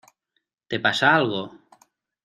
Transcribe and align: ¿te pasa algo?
¿te 0.69 0.77
pasa 0.85 1.05
algo? 1.19 1.43